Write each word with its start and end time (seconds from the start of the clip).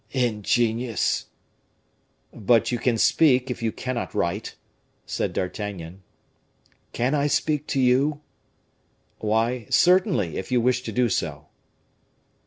"Ingenious!" 0.13 1.27
"But 2.33 2.71
you 2.71 2.79
can 2.79 2.97
speak, 2.97 3.51
if 3.51 3.61
you 3.61 3.71
cannot 3.71 4.15
write," 4.15 4.55
said 5.05 5.31
D'Artagnan. 5.31 6.01
"Can 6.91 7.13
I 7.13 7.27
speak 7.27 7.67
to 7.67 7.79
you?" 7.79 8.21
"Why, 9.19 9.67
certainly, 9.69 10.37
if 10.39 10.51
you 10.51 10.59
wish 10.59 10.81
to 10.85 10.91
do 10.91 11.07
so." 11.07 11.49